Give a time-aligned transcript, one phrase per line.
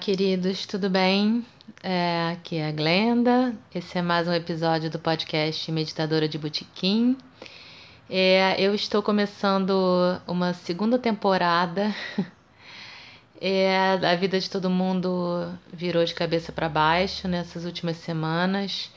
[0.00, 1.44] queridos, tudo bem?
[1.82, 3.54] É, aqui é a Glenda.
[3.74, 7.18] Esse é mais um episódio do podcast Meditadora de Botequim.
[8.08, 11.94] É, eu estou começando uma segunda temporada.
[13.42, 13.74] É,
[14.04, 18.92] a vida de todo mundo virou de cabeça para baixo nessas últimas semanas.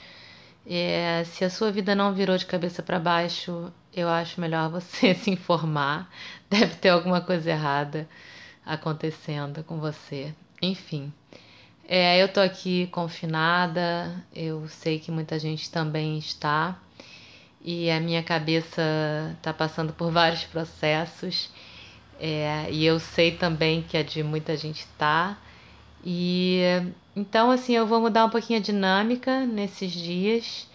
[0.68, 5.16] É, se a sua vida não virou de cabeça para baixo, eu acho melhor você
[5.16, 6.12] se informar.
[6.50, 8.06] Deve ter alguma coisa errada
[8.66, 10.36] acontecendo com você.
[10.64, 11.12] Enfim,
[11.86, 16.80] é, eu tô aqui confinada, eu sei que muita gente também está,
[17.62, 18.82] e a minha cabeça
[19.42, 21.50] tá passando por vários processos,
[22.18, 25.38] é, e eu sei também que a de muita gente tá.
[26.02, 26.62] E
[27.14, 30.70] então, assim, eu vou mudar um pouquinho a dinâmica nesses dias.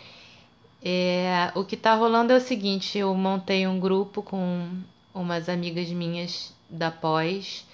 [0.84, 4.68] É, o que tá rolando é o seguinte: eu montei um grupo com
[5.14, 7.66] umas amigas minhas da pós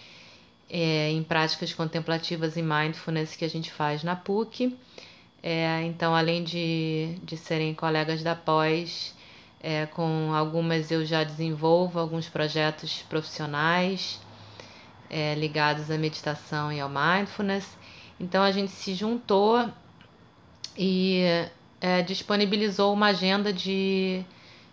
[0.69, 4.77] é, em práticas contemplativas e mindfulness que a gente faz na PUC.
[5.43, 9.15] É, então, além de, de serem colegas da pós,
[9.63, 14.21] é, com algumas eu já desenvolvo alguns projetos profissionais
[15.11, 17.77] é, ligados à meditação e ao mindfulness.
[18.19, 19.69] Então, a gente se juntou
[20.77, 21.23] e
[21.81, 24.25] é, disponibilizou uma agenda de,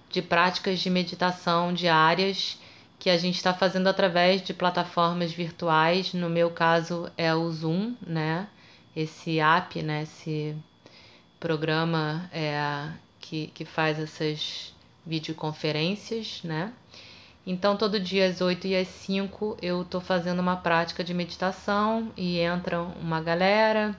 [0.10, 2.58] de práticas de meditação diárias
[3.02, 6.14] que a gente está fazendo através de plataformas virtuais.
[6.14, 8.48] No meu caso é o Zoom, né?
[8.96, 10.04] Esse app, né?
[10.04, 10.56] Esse
[11.40, 14.72] programa é, que, que faz essas
[15.04, 16.72] videoconferências, né?
[17.44, 22.12] Então, todo dia às 8 e às 5 eu tô fazendo uma prática de meditação
[22.16, 23.98] e entra uma galera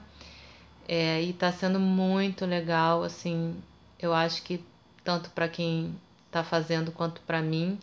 [0.86, 3.56] é, e tá sendo muito legal, assim,
[3.98, 4.64] eu acho que
[5.02, 5.92] tanto para quem
[6.30, 7.80] tá fazendo quanto para mim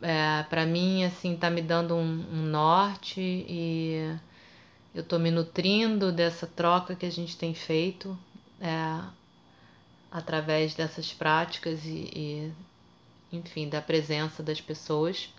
[0.00, 4.16] é, para mim, assim, tá me dando um, um, norte e
[4.94, 8.16] eu tô me nutrindo dessa troca que a gente tem feito
[8.60, 9.00] é,
[10.10, 12.52] através dessas práticas e, e,
[13.32, 15.32] enfim, da presença das pessoas.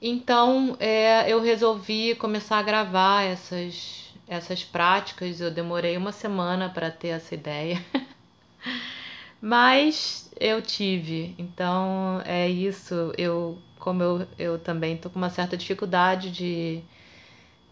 [0.00, 5.40] Então, é, eu resolvi começar a gravar essas, essas práticas.
[5.40, 7.82] Eu demorei uma semana para ter essa ideia.
[9.40, 11.34] Mas eu tive.
[11.38, 13.12] Então é isso.
[13.18, 16.82] Eu, como eu, eu também tô com uma certa dificuldade de,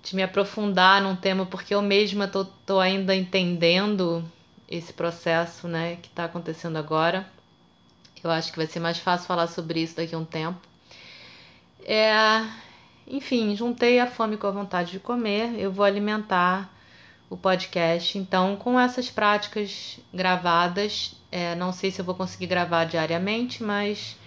[0.02, 4.24] de me aprofundar num tema, porque eu mesma tô, tô ainda entendendo
[4.68, 7.26] esse processo né, que está acontecendo agora.
[8.22, 10.60] Eu acho que vai ser mais fácil falar sobre isso daqui a um tempo.
[11.84, 12.46] É,
[13.06, 15.58] enfim, juntei a fome com a vontade de comer.
[15.58, 16.72] Eu vou alimentar
[17.32, 18.18] o podcast.
[18.18, 24.18] Então, com essas práticas gravadas, é, não sei se eu vou conseguir gravar diariamente, mas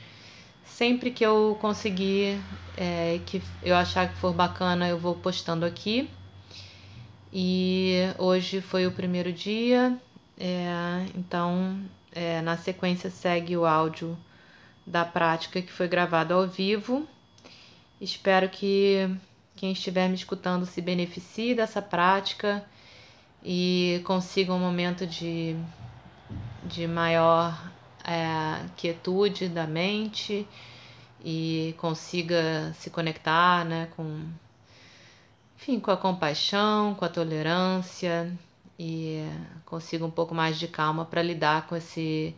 [0.66, 2.40] sempre que eu conseguir,
[2.76, 6.10] é, que eu achar que for bacana, eu vou postando aqui.
[7.32, 9.96] E hoje foi o primeiro dia,
[10.40, 11.80] é, então
[12.12, 14.18] é, na sequência segue o áudio
[14.84, 17.08] da prática que foi gravado ao vivo.
[18.02, 19.08] Espero que
[19.56, 22.66] quem estiver me escutando se beneficie dessa prática
[23.44, 25.56] e consiga um momento de
[26.66, 27.72] de maior
[28.04, 30.48] é, quietude da mente
[31.24, 34.24] e consiga se conectar né, com,
[35.58, 38.32] enfim, com a compaixão, com a tolerância
[38.78, 39.24] e
[39.66, 42.36] consiga um pouco mais de calma para lidar com, esse,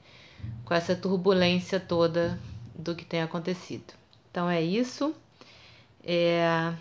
[0.65, 2.39] com essa turbulência toda
[2.75, 3.93] do que tem acontecido.
[4.29, 5.15] Então é isso.
[6.03, 6.73] É,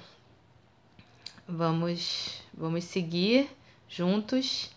[1.48, 3.48] vamos, vamos seguir
[3.88, 4.70] juntos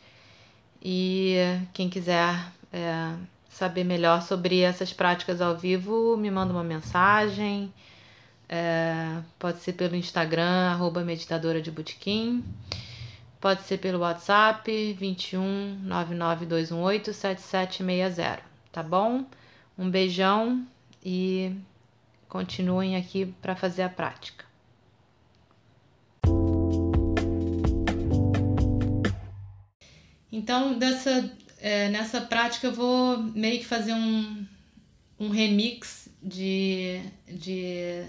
[0.81, 1.35] e
[1.73, 2.35] quem quiser
[2.71, 3.13] é,
[3.49, 7.73] saber melhor sobre essas práticas ao vivo, me manda uma mensagem.
[8.47, 12.43] É, pode ser pelo Instagram, arroba meditadora de Botequim.
[13.39, 18.41] Pode ser pelo WhatsApp 21 99218 7760,
[18.71, 19.25] tá bom?
[19.77, 20.65] Um beijão
[21.03, 21.55] e
[22.27, 24.48] continuem aqui para fazer a prática.
[30.31, 34.45] Então, dessa, é, nessa prática, eu vou meio que fazer um,
[35.19, 38.03] um remix de, de,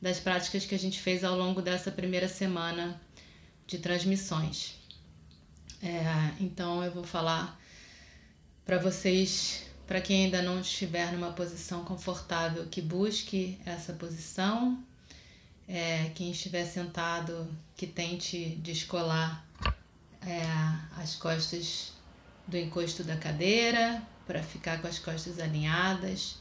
[0.00, 3.00] das práticas que a gente fez ao longo dessa primeira semana
[3.66, 4.74] de transmissões.
[5.82, 7.60] É, então, eu vou falar
[8.64, 14.82] para vocês, para quem ainda não estiver numa posição confortável, que busque essa posição.
[15.68, 19.45] É, quem estiver sentado, que tente descolar
[20.26, 20.42] é,
[21.00, 21.92] as costas
[22.46, 26.36] do encosto da cadeira para ficar com as costas alinhadas,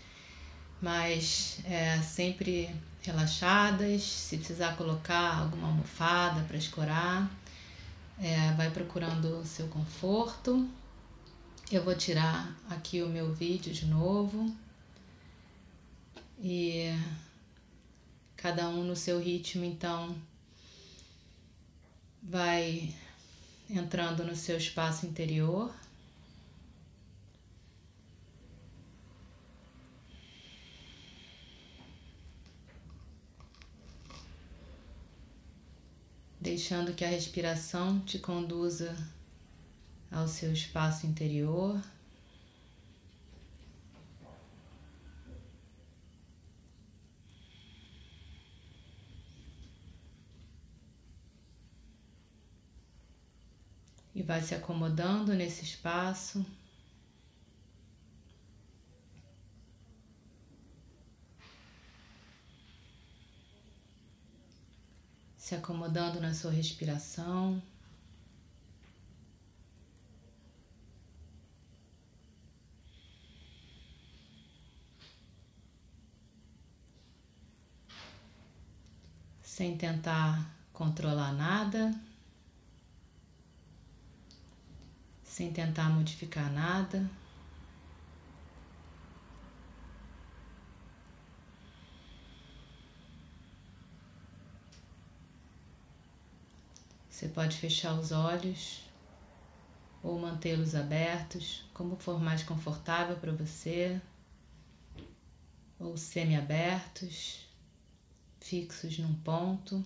[0.81, 4.01] mas é, sempre relaxadas.
[4.01, 7.31] Se precisar colocar alguma almofada para escorar,
[8.19, 10.67] é, vai procurando o seu conforto.
[11.71, 14.53] Eu vou tirar aqui o meu vídeo de novo
[16.39, 16.91] e
[18.35, 20.15] cada um no seu ritmo, então
[22.21, 22.93] vai
[23.69, 25.73] entrando no seu espaço interior.
[36.39, 38.95] Deixando que a respiração te conduza
[40.11, 41.81] ao seu espaço interior.
[54.15, 56.45] E vai se acomodando nesse espaço.
[65.37, 67.61] Se acomodando na sua respiração.
[79.43, 81.93] Sem tentar controlar nada.
[85.35, 87.11] Sem tentar modificar nada.
[97.09, 98.83] Você pode fechar os olhos
[100.01, 103.99] ou mantê-los abertos, como for mais confortável para você,
[105.77, 107.45] ou semi-abertos,
[108.39, 109.83] fixos num ponto.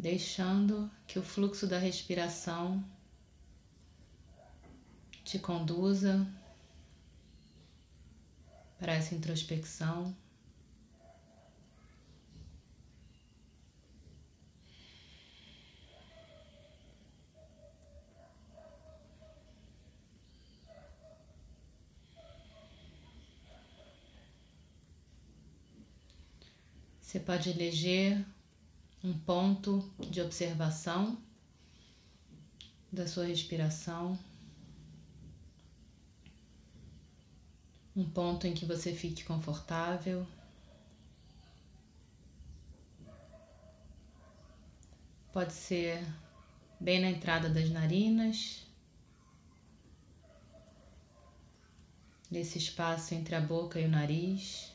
[0.00, 2.82] Deixando que o fluxo da respiração
[5.22, 6.26] te conduza
[8.78, 10.16] para essa introspecção.
[27.02, 28.24] Você pode eleger
[29.02, 31.16] um ponto de observação
[32.92, 34.18] da sua respiração,
[37.96, 40.26] um ponto em que você fique confortável.
[45.32, 46.04] Pode ser
[46.78, 48.66] bem na entrada das narinas,
[52.30, 54.69] nesse espaço entre a boca e o nariz.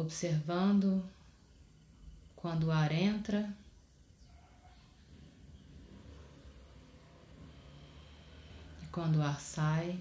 [0.00, 1.02] Observando
[2.34, 3.54] quando o ar entra
[8.82, 9.98] e quando o ar sai.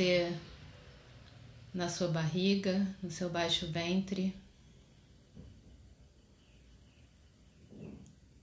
[0.00, 0.34] Ser
[1.74, 4.34] na sua barriga, no seu baixo ventre.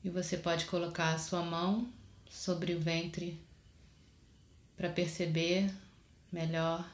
[0.03, 1.91] E você pode colocar a sua mão
[2.29, 3.41] sobre o ventre
[4.75, 5.73] para perceber
[6.31, 6.87] melhor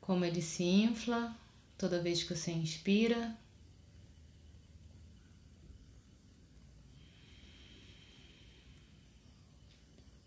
[0.00, 1.36] como ele se infla
[1.76, 3.36] toda vez que você inspira.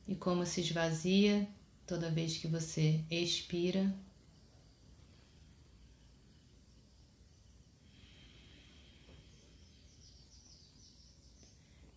[0.06, 1.48] E como se esvazia
[1.90, 3.92] toda vez que você expira.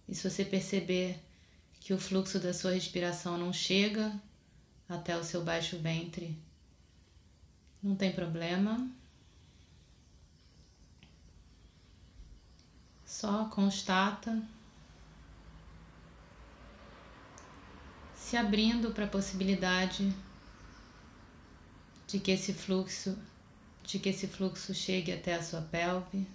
[0.09, 1.23] E se você perceber
[1.79, 4.19] que o fluxo da sua respiração não chega
[4.89, 6.39] até o seu baixo ventre,
[7.83, 8.91] não tem problema.
[13.05, 14.43] Só constata
[18.33, 20.11] se abrindo para a possibilidade
[22.07, 23.15] de que esse fluxo
[23.85, 26.27] de que esse fluxo chegue até a sua pelve.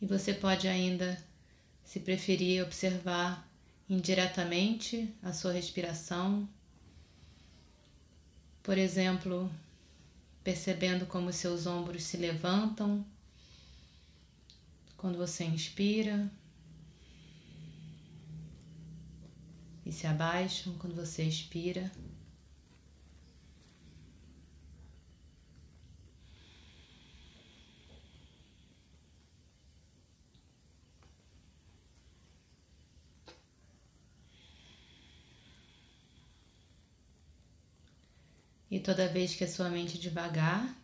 [0.00, 1.22] E você pode ainda,
[1.84, 3.45] se preferir, observar
[3.88, 6.48] indiretamente a sua respiração.
[8.62, 9.50] Por exemplo,
[10.42, 13.04] percebendo como seus ombros se levantam
[14.96, 16.30] quando você inspira
[19.84, 21.90] e se abaixam quando você expira.
[38.70, 40.74] E toda vez que a sua mente devagar,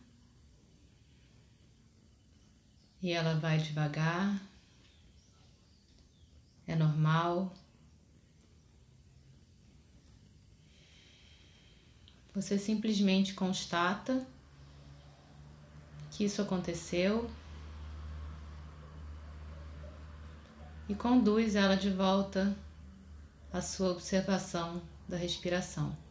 [3.01, 4.41] e ela vai devagar,
[6.65, 7.53] é normal.
[12.33, 14.25] Você simplesmente constata
[16.09, 17.29] que isso aconteceu
[20.87, 22.55] e conduz ela de volta
[23.51, 26.02] à sua observação da respiração.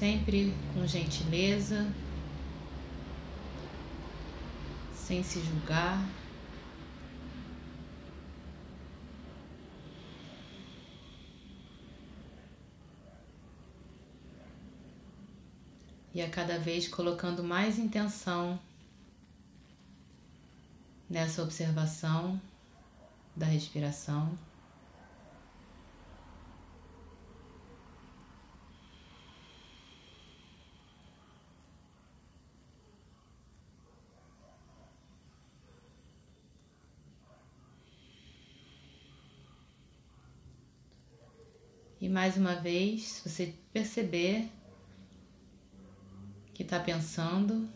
[0.00, 1.86] Sempre com gentileza,
[4.94, 6.08] sem se julgar.
[16.14, 18.58] E a cada vez colocando mais intenção
[21.10, 22.40] nessa observação
[23.36, 24.49] da respiração.
[42.00, 44.48] E mais uma vez, se você perceber
[46.54, 47.68] que está pensando,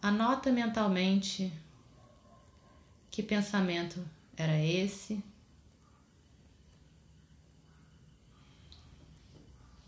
[0.00, 1.52] anota mentalmente
[3.10, 4.02] que pensamento
[4.36, 5.22] era esse,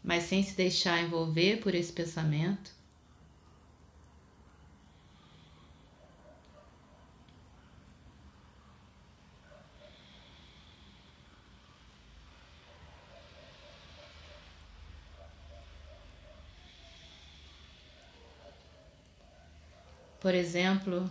[0.03, 2.71] mas sem se deixar envolver por esse pensamento.
[20.25, 21.11] Por exemplo,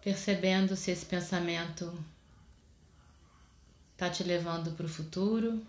[0.00, 1.92] percebendo se esse pensamento
[3.90, 5.60] está te levando para o futuro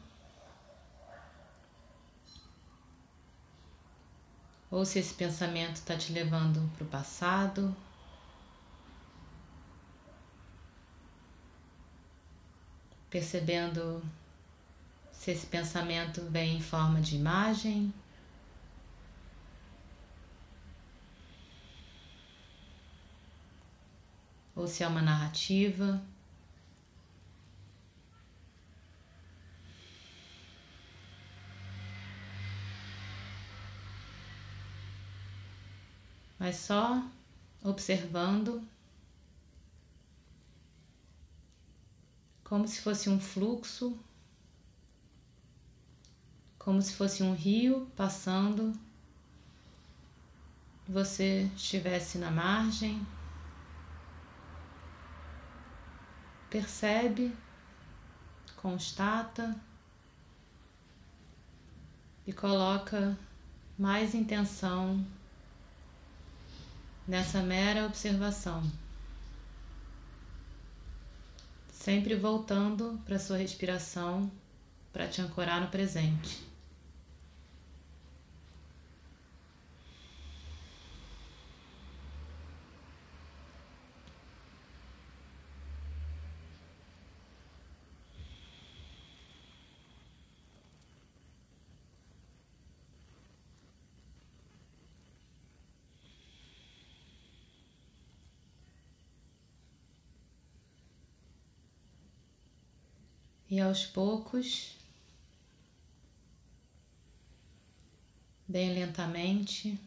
[4.70, 7.76] ou se esse pensamento está te levando para o passado.
[13.10, 14.00] Percebendo
[15.12, 17.92] se esse pensamento vem em forma de imagem
[24.64, 26.02] ou se é uma narrativa.
[36.40, 37.04] Mas só
[37.62, 38.66] observando
[42.46, 43.98] como se fosse um fluxo,
[46.58, 48.74] como se fosse um rio passando,
[50.88, 53.06] você estivesse na margem.
[56.54, 57.36] Percebe,
[58.58, 59.60] constata
[62.28, 63.18] e coloca
[63.76, 65.04] mais intenção
[67.08, 68.62] nessa mera observação.
[71.72, 74.32] Sempre voltando para sua respiração
[74.94, 76.53] para te ancorar no presente.
[103.54, 104.76] E aos poucos,
[108.48, 109.80] bem lentamente,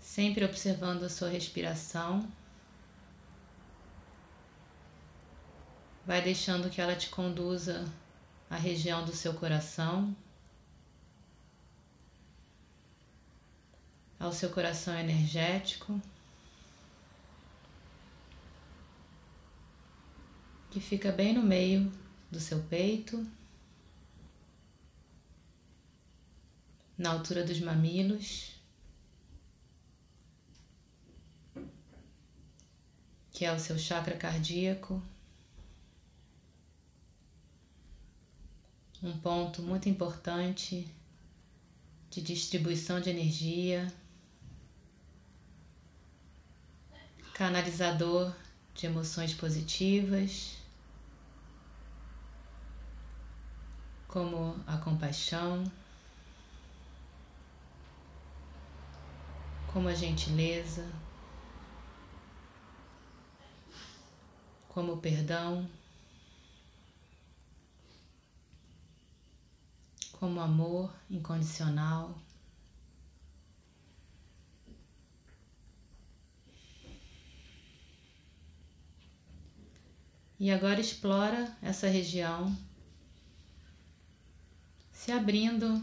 [0.00, 2.28] sempre observando a sua respiração.
[6.04, 7.88] Vai deixando que ela te conduza
[8.50, 10.16] à região do seu coração,
[14.18, 16.02] ao seu coração energético,
[20.70, 21.92] que fica bem no meio
[22.30, 23.26] do seu peito,
[26.96, 28.52] na altura dos mamilos.
[33.32, 35.02] Que é o seu chakra cardíaco.
[39.02, 40.86] um ponto muito importante
[42.10, 43.90] de distribuição de energia,
[47.32, 48.34] canalizador
[48.74, 50.56] de emoções positivas,
[54.10, 55.62] como a compaixão,
[59.72, 60.90] como a gentileza,
[64.68, 65.68] como o perdão.
[70.18, 72.14] como amor incondicional.
[80.38, 82.54] E agora explora essa região,
[85.00, 85.82] se abrindo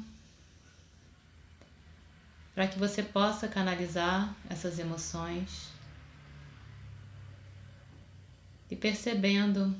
[2.54, 5.72] para que você possa canalizar essas emoções
[8.70, 9.76] e percebendo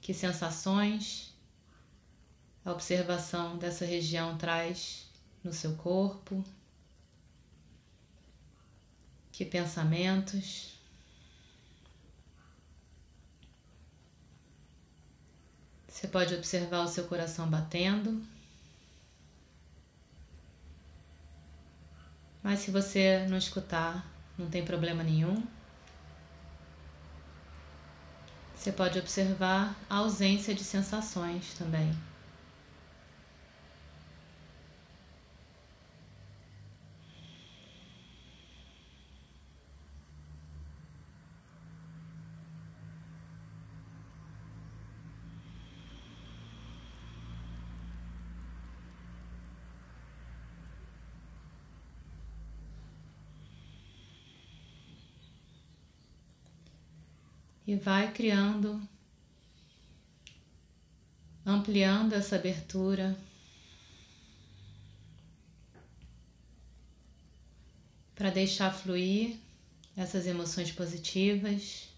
[0.00, 1.34] que sensações
[2.64, 5.06] a observação dessa região traz
[5.44, 6.42] no seu corpo,
[9.30, 10.78] que pensamentos.
[16.02, 18.20] Você pode observar o seu coração batendo.
[22.42, 24.04] Mas se você não escutar,
[24.36, 25.46] não tem problema nenhum.
[28.56, 31.96] Você pode observar a ausência de sensações também.
[57.66, 58.80] E vai criando,
[61.46, 63.16] ampliando essa abertura.
[68.14, 69.36] Para deixar fluir
[69.96, 71.88] essas emoções positivas.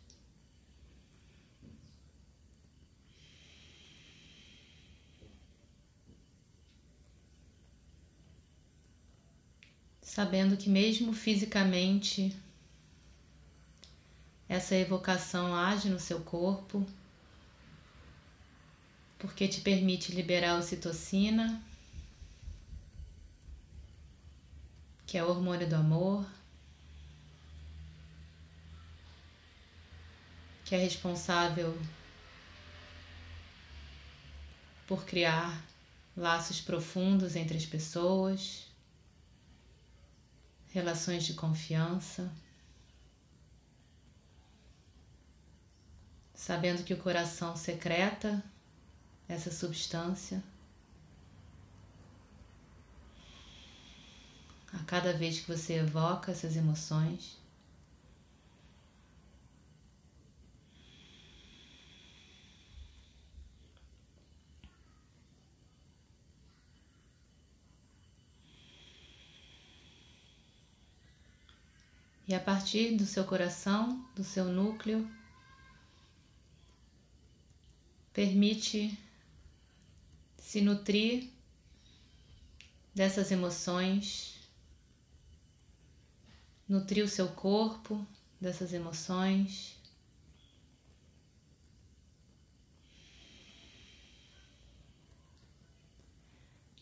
[10.02, 12.34] Sabendo que, mesmo fisicamente,
[14.48, 16.86] essa evocação age no seu corpo
[19.24, 21.62] porque te permite liberar ocitocina,
[25.06, 26.26] que é o hormônio do amor,
[30.66, 31.74] que é responsável
[34.86, 35.64] por criar
[36.14, 38.66] laços profundos entre as pessoas,
[40.70, 42.30] relações de confiança.
[46.44, 48.44] Sabendo que o coração secreta
[49.26, 50.42] essa substância
[54.70, 57.38] a cada vez que você evoca essas emoções.
[72.28, 75.08] E a partir do seu coração, do seu núcleo,
[78.14, 78.96] Permite
[80.38, 81.28] se nutrir
[82.94, 84.36] dessas emoções,
[86.68, 88.06] nutrir o seu corpo
[88.40, 89.74] dessas emoções.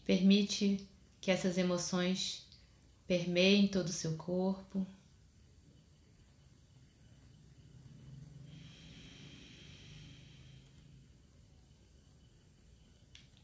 [0.05, 0.87] Permite
[1.18, 2.47] que essas emoções
[3.07, 4.87] permeiem todo o seu corpo.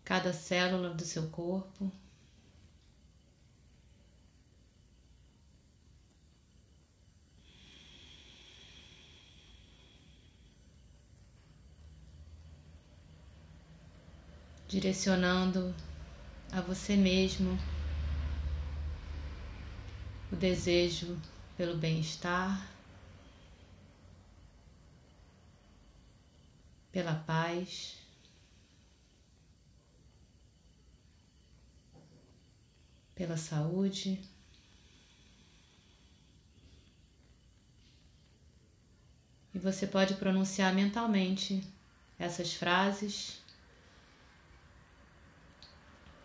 [0.09, 1.93] cada célula do seu corpo.
[14.67, 15.75] Direcionando
[16.51, 17.59] a você mesmo
[20.33, 21.21] o desejo
[21.55, 22.67] pelo bem-estar,
[26.91, 27.98] pela paz.
[33.19, 34.17] Pela saúde,
[39.53, 41.65] e você pode pronunciar mentalmente
[42.17, 43.43] essas frases.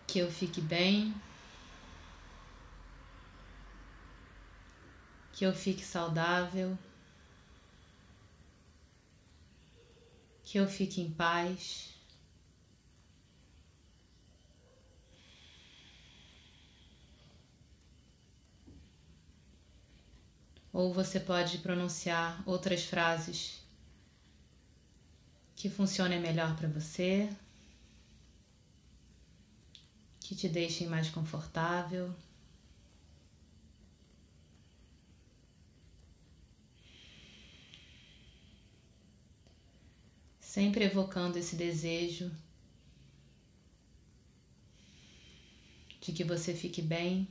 [0.05, 1.15] Que eu fique bem,
[5.31, 6.77] que eu fique saudável,
[10.43, 11.92] que eu fique em paz.
[20.73, 23.61] Ou você pode pronunciar outras frases
[25.55, 27.29] que funcionem melhor para você,
[30.19, 32.11] que te deixem mais confortável.
[40.41, 42.31] Sempre evocando esse desejo
[46.01, 47.27] de que você fique bem,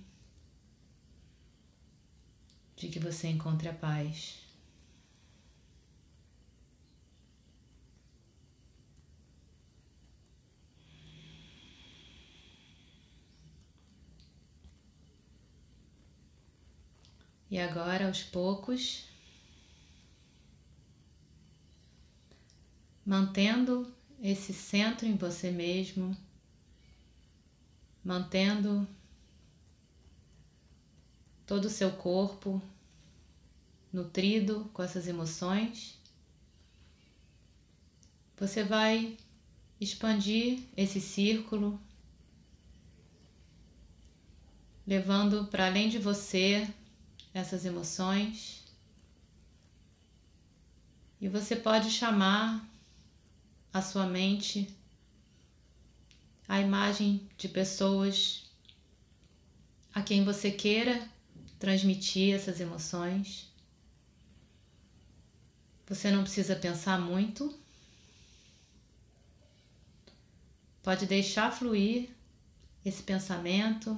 [3.02, 4.38] você encontre a paz.
[17.50, 19.04] E agora, aos poucos,
[23.04, 26.16] mantendo esse centro em você mesmo,
[28.02, 28.88] mantendo
[31.46, 32.62] todo o seu corpo
[33.92, 35.98] nutrido com essas emoções,
[38.36, 39.16] você vai
[39.80, 41.80] expandir esse círculo,
[44.86, 46.68] levando para além de você
[47.34, 48.62] essas emoções.
[51.20, 52.68] E você pode chamar
[53.72, 54.68] a sua mente
[56.48, 58.50] a imagem de pessoas
[59.94, 61.08] a quem você queira
[61.58, 63.51] transmitir essas emoções.
[65.86, 67.58] Você não precisa pensar muito.
[70.82, 72.08] Pode deixar fluir
[72.84, 73.96] esse pensamento,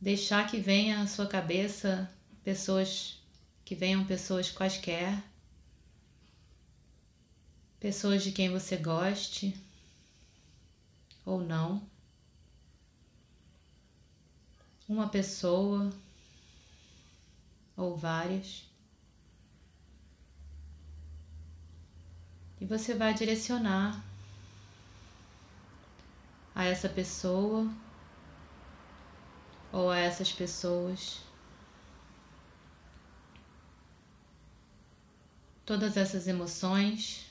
[0.00, 2.10] deixar que venha à sua cabeça
[2.44, 3.18] pessoas
[3.64, 5.22] que venham pessoas quaisquer,
[7.80, 9.56] pessoas de quem você goste
[11.24, 11.82] ou não,
[14.88, 15.90] uma pessoa
[17.76, 18.71] ou várias.
[22.62, 24.00] E você vai direcionar
[26.54, 27.68] a essa pessoa
[29.72, 31.22] ou a essas pessoas.
[35.66, 37.26] Todas essas emoções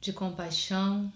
[0.00, 1.12] de compaixão,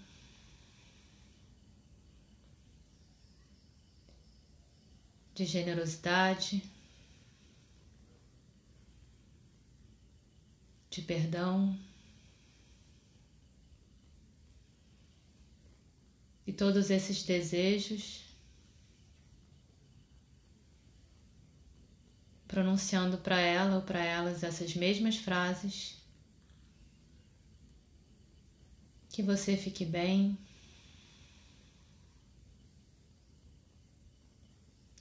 [5.33, 6.74] de generosidade,
[10.95, 11.77] de perdão.
[16.47, 18.23] e todos esses desejos,
[22.47, 25.95] pronunciando para ela ou para elas essas mesmas frases.
[29.09, 30.37] Que você fique bem,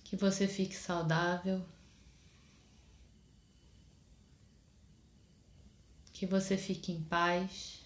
[0.04, 1.64] que você fique saudável,
[6.24, 7.82] que você fique em paz.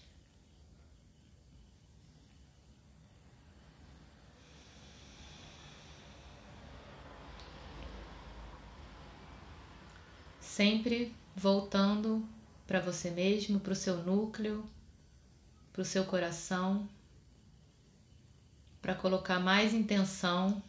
[10.41, 12.27] sempre voltando
[12.67, 14.69] para você mesmo, para o seu núcleo,
[15.71, 16.85] para o seu coração,
[18.81, 20.61] para colocar mais intenção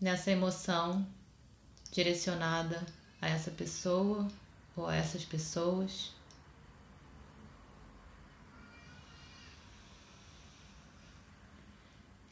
[0.00, 1.06] nessa emoção
[1.92, 2.84] direcionada
[3.24, 4.28] a essa pessoa
[4.76, 6.12] ou a essas pessoas.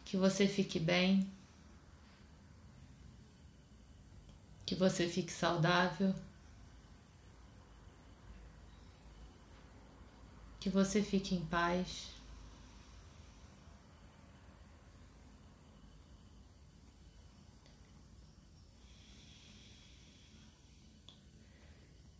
[0.04, 1.26] Que você fique bem.
[4.72, 6.14] que você fique saudável,
[10.58, 12.21] que você fique em paz.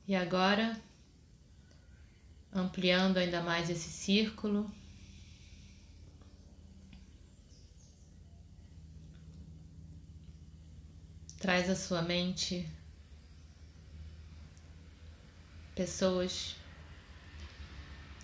[0.06, 0.80] E agora
[2.52, 4.70] ampliando ainda mais esse círculo.
[11.38, 12.68] Traz à sua mente
[15.74, 16.54] pessoas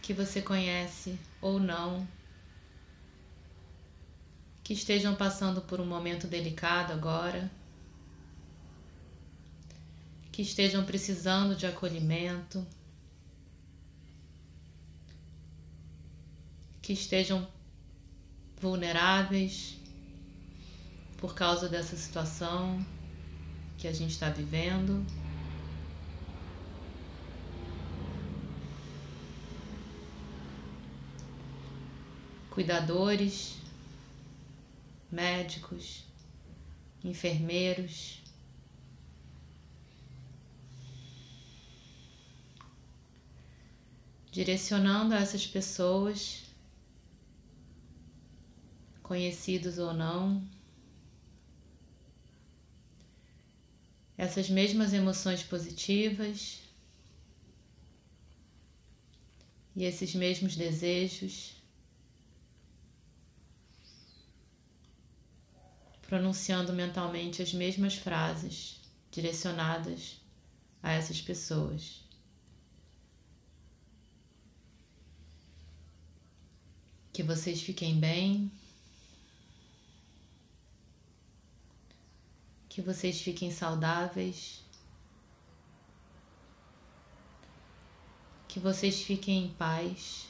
[0.03, 2.07] que você conhece ou não,
[4.62, 7.51] que estejam passando por um momento delicado agora,
[10.38, 12.64] que estejam precisando de acolhimento,
[16.81, 17.44] que estejam
[18.61, 19.77] vulneráveis
[21.16, 22.87] por causa dessa situação
[23.79, 25.05] que a gente está vivendo.
[32.48, 33.57] Cuidadores,
[35.11, 36.05] médicos,
[37.03, 38.22] enfermeiros,
[44.31, 46.43] direcionando a essas pessoas
[49.03, 50.43] conhecidos ou não,
[54.19, 56.61] essas mesmas emoções positivas
[59.75, 61.55] e esses mesmos desejos,
[66.03, 70.21] pronunciando mentalmente as mesmas frases direcionadas
[70.83, 72.08] a essas pessoas.
[77.18, 78.48] Que vocês fiquem bem.
[82.68, 84.62] que vocês fiquem saudáveis,
[88.46, 90.28] que vocês fiquem em paz.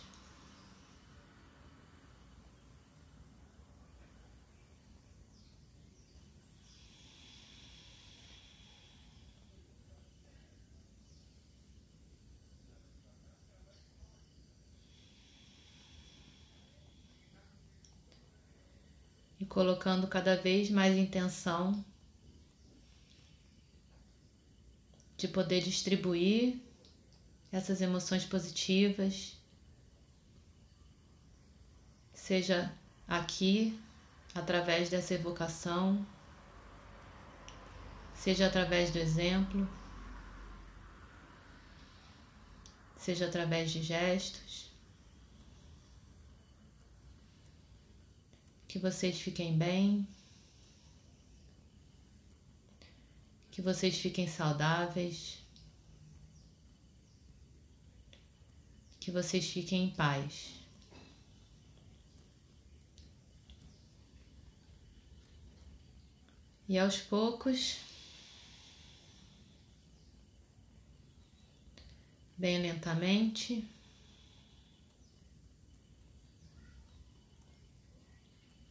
[19.48, 21.84] Colocando cada vez mais intenção
[25.16, 26.60] de poder distribuir
[27.50, 29.36] essas emoções positivas,
[32.14, 32.72] seja
[33.06, 33.78] aqui,
[34.34, 36.06] através dessa evocação,
[38.14, 39.66] seja através do exemplo,
[42.96, 44.67] seja através de gestos.
[48.68, 50.06] Que vocês fiquem bem.
[53.58, 55.38] que vocês fiquem saudáveis,
[59.00, 60.52] que vocês fiquem em paz.
[66.68, 67.78] E aos poucos,
[72.36, 73.68] bem lentamente,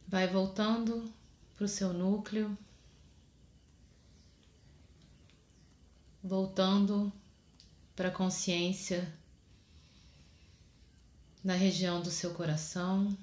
[0.08, 1.04] vai voltando
[1.54, 2.56] para o seu núcleo.
[6.28, 7.12] voltando
[7.96, 9.10] para a consciência
[11.42, 13.16] na região do seu coração.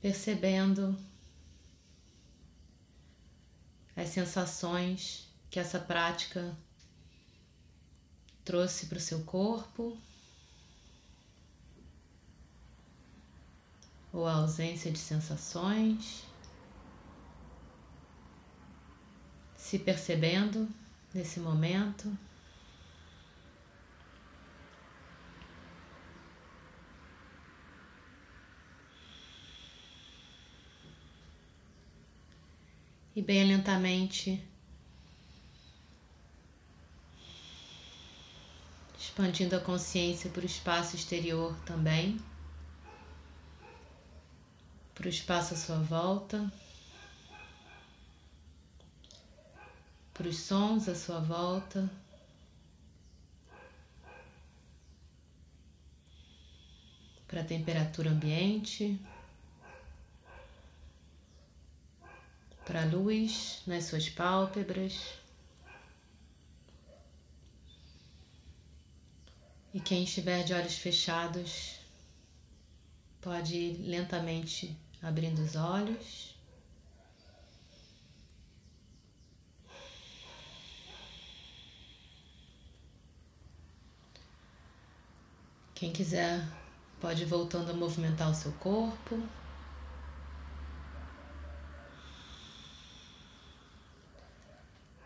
[0.00, 0.98] Percebendo
[3.94, 6.56] as sensações que essa prática
[8.44, 10.00] trouxe para o seu corpo,
[14.12, 16.30] ou a ausência de sensações.
[19.70, 20.68] se percebendo
[21.14, 22.18] nesse momento.
[33.14, 34.42] E bem lentamente
[38.98, 42.18] expandindo a consciência para o espaço exterior também,
[45.00, 46.52] para o espaço à sua volta.
[50.20, 51.90] para os sons à sua volta.
[57.26, 59.00] Para a temperatura ambiente,
[62.66, 65.14] para a luz nas suas pálpebras.
[69.72, 71.76] E quem estiver de olhos fechados
[73.22, 76.34] pode ir lentamente abrindo os olhos.
[85.74, 86.46] Quem quiser
[87.00, 89.18] pode ir voltando a movimentar o seu corpo.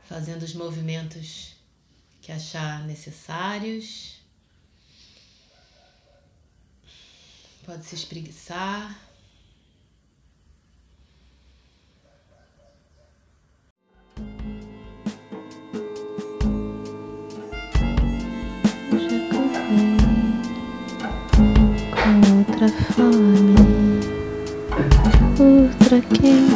[0.04, 1.56] fazendo os movimentos
[2.20, 4.20] que achar necessários.
[7.64, 8.96] Pode se espreguiçar.
[26.10, 26.53] Outra